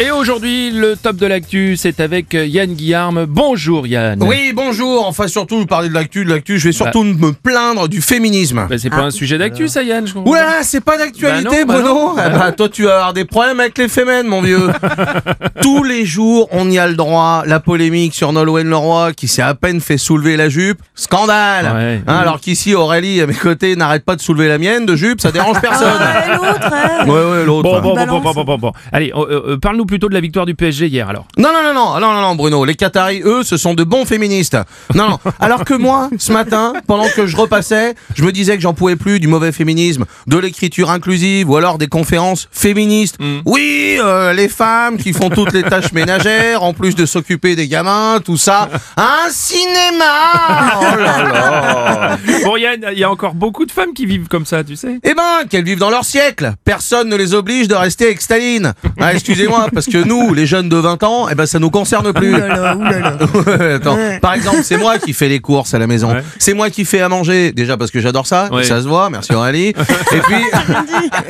Et 0.00 0.12
aujourd'hui, 0.12 0.70
le 0.70 0.94
top 0.94 1.16
de 1.16 1.26
l'actu, 1.26 1.76
c'est 1.76 1.98
avec 1.98 2.32
Yann 2.32 2.72
Guillarme. 2.72 3.26
Bonjour 3.26 3.84
Yann. 3.84 4.22
Oui, 4.22 4.52
bonjour. 4.54 5.04
Enfin, 5.08 5.26
surtout, 5.26 5.66
parler 5.66 5.88
de 5.88 5.94
l'actu, 5.94 6.24
de 6.24 6.30
l'actu. 6.30 6.60
Je 6.60 6.68
vais 6.68 6.72
surtout 6.72 7.02
me 7.02 7.32
plaindre 7.32 7.88
du 7.88 8.00
féminisme. 8.00 8.68
Bah, 8.70 8.76
c'est 8.78 8.90
pas 8.90 9.02
un 9.02 9.10
sujet 9.10 9.38
d'actu, 9.38 9.66
ça 9.66 9.82
Yann, 9.82 10.06
je. 10.06 10.14
Oula, 10.16 10.62
c'est 10.62 10.82
pas 10.84 10.98
d'actualité, 10.98 11.64
Bah 11.64 11.74
non, 11.74 11.82
bah 11.82 11.82
Bruno. 11.82 12.16
Eh 12.16 12.30
bah, 12.38 12.52
toi, 12.52 12.68
tu 12.68 12.84
vas 12.84 12.94
avoir 12.94 13.12
des 13.12 13.24
problèmes 13.24 13.58
avec 13.58 13.76
les 13.76 13.88
fémènes, 13.88 14.28
mon 14.28 14.40
vieux. 14.40 14.68
Tous 15.62 15.82
les 15.82 16.06
jours, 16.06 16.48
on 16.52 16.70
y 16.70 16.78
a 16.78 16.86
le 16.86 16.94
droit. 16.94 17.42
La 17.46 17.58
polémique 17.58 18.14
sur 18.14 18.32
Nolwenn 18.32 18.70
Leroy, 18.70 19.12
qui 19.14 19.26
s'est 19.26 19.42
à 19.42 19.54
peine 19.56 19.80
fait 19.80 19.98
soulever 19.98 20.36
la 20.36 20.48
jupe. 20.48 20.78
Scandale. 20.94 21.74
Ouais. 21.74 22.02
Hein, 22.06 22.18
alors 22.18 22.40
qu'ici, 22.40 22.72
Aurélie, 22.72 23.20
à 23.20 23.26
mes 23.26 23.34
côtés, 23.34 23.74
n'arrête 23.74 24.04
pas 24.04 24.14
de 24.14 24.20
soulever 24.20 24.46
la 24.46 24.58
mienne 24.58 24.86
de 24.86 24.94
jupe. 24.94 25.20
Ça 25.20 25.32
dérange 25.32 25.60
personne. 25.60 25.88
Ouais, 25.88 26.36
l'autre, 26.36 26.70
hein. 26.72 27.04
Ouais, 27.04 27.30
ouais, 27.32 27.44
l'autre. 27.44 27.62
Bon, 27.62 27.80
bon, 27.80 28.06
bon, 28.06 28.20
bon, 28.20 28.32
bon, 28.32 28.44
bon, 28.44 28.58
bon. 28.58 28.72
Allez, 28.92 29.12
euh, 29.16 29.54
euh, 29.54 29.56
parle-nous 29.56 29.87
plutôt 29.88 30.08
de 30.08 30.14
la 30.14 30.20
victoire 30.20 30.46
du 30.46 30.54
PSG 30.54 30.86
hier, 30.86 31.08
alors. 31.08 31.26
Non, 31.36 31.50
non, 31.52 31.62
non, 31.64 31.74
non, 31.74 32.00
non, 32.00 32.12
non, 32.14 32.20
non, 32.20 32.34
Bruno. 32.36 32.64
Les 32.64 32.76
Qataris, 32.76 33.22
eux, 33.24 33.42
ce 33.42 33.56
sont 33.56 33.74
de 33.74 33.82
bons 33.82 34.04
féministes. 34.04 34.56
Non, 34.94 35.08
non. 35.08 35.18
Alors 35.40 35.64
que 35.64 35.74
moi, 35.74 36.08
ce 36.18 36.32
matin, 36.32 36.74
pendant 36.86 37.08
que 37.08 37.26
je 37.26 37.36
repassais, 37.36 37.94
je 38.14 38.22
me 38.22 38.30
disais 38.30 38.54
que 38.54 38.62
j'en 38.62 38.74
pouvais 38.74 38.94
plus 38.94 39.18
du 39.18 39.26
mauvais 39.26 39.50
féminisme, 39.50 40.04
de 40.28 40.38
l'écriture 40.38 40.90
inclusive 40.90 41.50
ou 41.50 41.56
alors 41.56 41.78
des 41.78 41.88
conférences 41.88 42.48
féministes. 42.52 43.16
Oui, 43.44 43.96
euh, 43.98 44.32
les 44.32 44.48
femmes 44.48 44.98
qui 44.98 45.12
font 45.12 45.30
toutes 45.30 45.52
les 45.52 45.62
tâches 45.62 45.92
ménagères, 45.92 46.62
en 46.62 46.72
plus 46.72 46.94
de 46.94 47.06
s'occuper 47.06 47.56
des 47.56 47.66
gamins, 47.66 48.20
tout 48.24 48.36
ça. 48.36 48.68
Un 48.96 49.30
cinéma 49.30 50.04
Oh 50.80 50.96
là 50.96 51.22
là 51.22 52.18
Bon 52.44 52.56
il 52.56 52.98
y 52.98 53.04
a 53.04 53.10
encore 53.10 53.34
beaucoup 53.34 53.64
de 53.64 53.72
femmes 53.72 53.94
qui 53.94 54.06
vivent 54.06 54.28
comme 54.28 54.46
ça, 54.46 54.62
tu 54.62 54.76
sais. 54.76 54.98
Eh 55.02 55.14
ben, 55.14 55.46
qu'elles 55.48 55.64
vivent 55.64 55.78
dans 55.78 55.90
leur 55.90 56.04
siècle. 56.04 56.52
Personne 56.64 57.08
ne 57.08 57.16
les 57.16 57.34
oblige 57.34 57.68
de 57.68 57.74
rester 57.74 58.06
avec 58.06 58.20
Staline. 58.20 58.74
Ah, 59.00 59.14
excusez-moi, 59.14 59.68
parce 59.78 59.86
que 59.86 60.04
nous, 60.04 60.34
les 60.34 60.44
jeunes 60.46 60.68
de 60.68 60.76
20 60.76 61.02
ans, 61.04 61.28
eh 61.30 61.34
ben, 61.36 61.46
ça 61.46 61.58
nous 61.60 61.70
concerne 61.70 62.12
plus. 62.12 62.34
Oulala, 62.34 62.76
oulala. 62.76 63.16
Ouais, 63.46 63.72
Attends. 63.74 63.94
Ouais. 63.94 64.18
Par 64.18 64.34
exemple, 64.34 64.58
c'est 64.64 64.76
moi 64.76 64.98
qui 64.98 65.12
fais 65.12 65.28
les 65.28 65.38
courses 65.38 65.72
à 65.74 65.78
la 65.78 65.86
maison. 65.86 66.12
Ouais. 66.12 66.24
C'est 66.38 66.52
moi 66.54 66.68
qui 66.70 66.84
fais 66.84 67.00
à 67.00 67.08
manger. 67.08 67.52
Déjà 67.52 67.76
parce 67.76 67.90
que 67.92 68.00
j'adore 68.00 68.26
ça, 68.26 68.48
Ouais. 68.52 68.64
ça 68.64 68.82
se 68.82 68.88
voit. 68.88 69.08
Merci 69.10 69.32
Aurélie. 69.34 69.68
et 70.12 70.20
puis, 70.22 70.42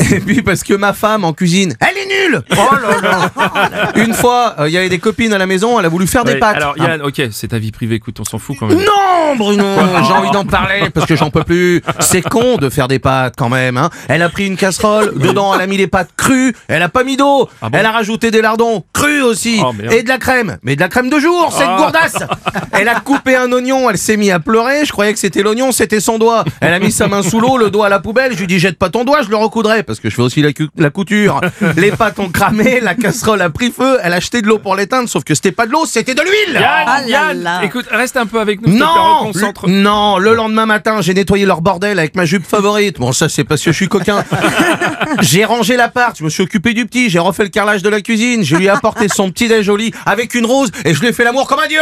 et 0.17 0.21
puis 0.21 0.43
parce 0.43 0.63
que 0.63 0.73
ma 0.75 0.93
femme 0.95 1.25
en 1.25 1.33
cuisine, 1.35 1.75
elle 1.81 1.97
est 1.99 2.29
nulle. 2.29 2.43
Oh 2.53 2.75
là 2.75 3.01
là. 3.03 3.93
Une 3.97 4.15
fois, 4.15 4.55
euh, 4.61 4.69
il 4.69 4.73
y 4.73 4.79
avait 4.79 4.89
des 4.89 4.99
copines 4.99 5.33
à 5.35 5.39
la 5.39 5.47
maison, 5.47 5.79
elle 5.79 5.85
a 5.87 5.89
voulu 5.91 6.07
faire 6.07 6.25
des 6.25 6.37
pâtes. 6.37 6.57
Alors 6.57 6.75
Ah, 6.81 6.89
Yann, 6.89 7.03
ok, 7.03 7.23
c'est 7.31 7.49
ta 7.49 7.59
vie 7.59 7.71
privée, 7.73 7.97
écoute, 7.97 8.19
on 8.21 8.25
s'en 8.25 8.39
fout 8.39 8.57
quand 8.59 8.67
même. 8.67 8.79
non, 8.79 9.37
Bruno, 9.37 9.65
j'ai 10.07 10.13
envie 10.13 10.31
d'en 10.31 10.45
parler 10.47 10.89
parce 10.95 11.07
que 11.07 11.17
j'en 11.17 11.31
peux 11.31 11.45
plus. 11.45 11.83
C'est 12.01 12.23
con 12.23 12.57
de 12.57 12.71
faire 12.71 12.89
des 12.89 12.99
pâtes 12.99 13.35
quand 13.37 13.49
même. 13.51 13.77
Hein. 13.77 13.91
Elle 14.09 14.23
a 14.23 14.29
pris 14.31 14.47
une 14.47 14.57
casserole, 14.57 15.13
dedans 15.19 15.55
elle 15.55 15.61
a 15.61 15.67
mis 15.67 15.77
les 15.77 15.87
pâtes 15.87 16.11
crues, 16.17 16.55
elle 16.69 16.83
a 16.83 16.89
pas 16.89 17.05
mis 17.05 17.17
d'eau, 17.17 17.49
Ah 17.61 17.69
bon 17.69 17.79
elle 17.79 17.87
a 17.87 17.93
rajouté 17.93 18.31
des 18.31 18.38
lardons 18.41 18.85
crus 18.93 19.23
aussi 19.23 19.61
Oh, 19.65 19.73
merde. 19.73 19.93
et 19.93 20.03
de 20.03 20.09
la 20.09 20.19
crème, 20.19 20.59
mais 20.63 20.77
de 20.77 20.81
la 20.81 20.89
crème 20.89 21.11
de 21.11 21.19
jour, 21.19 21.53
cette 21.53 21.67
Ah. 21.69 21.77
gourdasse. 21.79 22.17
Elle 22.73 22.89
a 22.89 23.01
coupé 23.01 23.35
un 23.37 23.51
oignon, 23.53 23.91
elle 23.91 23.99
s'est 23.99 24.17
mise 24.17 24.31
à 24.31 24.39
pleurer. 24.39 24.85
Je 24.85 24.93
croyais 24.93 25.13
que 25.13 25.19
c'était 25.19 25.43
l'oignon, 25.43 25.73
c'était 25.73 25.99
son 26.01 26.19
doigt. 26.19 26.45
Elle 26.61 26.73
a 26.73 26.79
mis 26.79 26.93
sa 26.93 27.09
main 27.09 27.23
sous 27.23 27.41
l'eau, 27.41 27.59
le 27.59 27.71
doigt 27.71 27.87
à 27.87 27.89
la 27.89 27.99
poubelle. 27.99 28.33
Je 28.35 28.39
lui 28.39 28.47
dis 28.47 28.59
jette 28.61 28.79
pas 28.79 28.89
ton 28.89 29.05
doigt, 29.05 29.23
je 29.23 29.31
le 29.31 29.37
recoudrai 29.37 29.83
parce 29.83 29.99
que 29.99 30.09
je 30.11 30.15
fais 30.15 30.23
aussi 30.23 30.43
la, 30.43 30.53
cu- 30.53 30.69
la 30.77 30.91
couture. 30.91 31.41
Les 31.77 31.91
pâtes 31.91 32.19
ont 32.21 32.29
cramé, 32.29 32.79
la 32.81 32.95
casserole 32.95 33.43
a 33.43 33.51
pris 33.51 33.73
feu. 33.73 33.99
Elle 34.03 34.13
a 34.13 34.17
acheté 34.17 34.43
de 34.43 34.47
l'eau 34.47 34.59
pour 34.59 34.77
l'éteindre, 34.77 35.09
sauf 35.09 35.25
que 35.25 35.35
c'était 35.35 35.51
pas 35.53 35.67
de 35.67 35.73
l'eau, 35.73 35.87
c'était 35.87 36.15
de 36.15 36.21
l'huile. 36.23 36.55
Yann, 36.55 36.65
Ah 36.87 37.01
là 37.01 37.07
Yann, 37.09 37.43
là. 37.43 37.61
écoute, 37.65 37.87
reste 37.91 38.17
un 38.17 38.27
peu 38.27 38.39
avec 38.39 38.65
nous, 38.65 38.73
Non, 38.77 39.33
le- 39.35 39.69
non, 39.71 40.19
le 40.19 40.35
lendemain 40.35 40.67
matin, 40.67 41.01
j'ai 41.01 41.15
nettoyé 41.15 41.47
leur 41.47 41.61
bordel 41.63 41.99
avec 41.99 42.15
ma 42.15 42.25
jupe 42.27 42.47
favorite. 42.47 42.99
Bon, 43.01 43.13
ça, 43.13 43.29
c'est 43.29 43.45
parce 43.45 43.63
que 43.63 43.73
je 43.73 43.77
suis 43.77 43.89
coquin. 43.89 44.25
j'ai 45.21 45.45
rangé 45.45 45.77
l'appart, 45.77 46.17
je 46.19 46.25
me 46.25 46.29
suis 46.31 46.43
occupé 46.43 46.75
du 46.75 46.87
petit, 46.87 47.11
j'ai 47.11 47.19
refait 47.19 47.43
le 47.45 47.49
carrelage 47.49 47.83
de 47.83 47.89
la 47.89 48.01
cuisine, 48.01 48.19
je 48.43 48.57
lui 48.57 48.67
ai 48.67 48.69
apporté 48.69 49.09
son 49.09 49.31
petit 49.31 49.49
déj 49.49 49.65
joli 49.65 49.93
avec 50.07 50.35
une 50.35 50.47
rose 50.47 50.71
et 50.85 50.95
je 50.95 51.01
lui 51.01 51.09
ai 51.09 51.13
fait 51.13 51.25
l'amour 51.25 51.47
comme 51.47 51.61
un 51.61 51.67
dieu. 51.67 51.81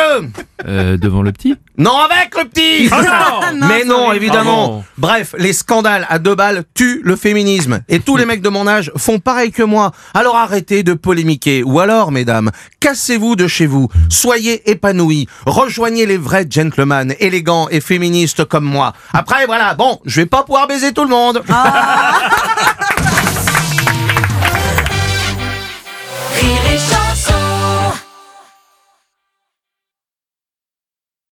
Euh, 0.66 0.96
devant 0.96 1.22
le 1.22 1.32
petit 1.32 1.54
Non, 1.78 1.96
avec 1.98 2.34
le 2.36 2.48
petit. 2.48 2.88
Ah 2.90 3.52
non 3.54 3.66
Mais 3.68 3.84
non, 3.84 4.12
évidemment. 4.12 4.82
Ah. 4.82 4.90
Bref, 4.98 5.34
les 5.38 5.52
scandales 5.52 6.06
à 6.08 6.18
deux 6.18 6.34
balles 6.34 6.64
tuent 6.74 7.00
le 7.04 7.16
féminisme. 7.16 7.80
Et 7.88 8.00
tous 8.00 8.16
les 8.16 8.24
mecs 8.24 8.42
de 8.42 8.48
mon 8.48 8.66
âge 8.66 8.90
font 8.96 9.18
pareil 9.18 9.52
que 9.52 9.62
moi. 9.62 9.92
Alors 10.14 10.36
arrêtez 10.36 10.82
de 10.82 10.94
polémiquer. 10.94 11.62
Ou 11.62 11.80
alors, 11.80 12.10
mesdames, 12.12 12.50
cassez-vous 12.80 13.36
de 13.36 13.46
chez 13.46 13.66
vous. 13.66 13.88
Soyez 14.08 14.70
épanouis. 14.70 15.28
Rejoignez 15.44 16.06
les 16.06 16.18
vrais 16.18 16.46
gentlemen, 16.50 17.14
élégants 17.20 17.68
et 17.70 17.80
féministes 17.80 18.44
comme 18.44 18.64
moi. 18.64 18.92
Après, 19.12 19.46
voilà, 19.46 19.74
bon, 19.74 20.00
je 20.04 20.20
vais 20.20 20.26
pas 20.26 20.42
pouvoir 20.42 20.66
baiser 20.66 20.92
tout 20.92 21.04
le 21.04 21.10
monde. 21.10 21.42